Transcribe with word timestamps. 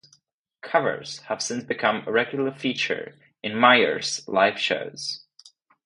Covers 0.61 1.19
have 1.27 1.43
since 1.43 1.63
become 1.63 2.03
a 2.07 2.11
regular 2.11 2.51
feature 2.51 3.19
in 3.43 3.53
Mayer's 3.59 4.27
live 4.27 4.59
shows. 4.59 5.25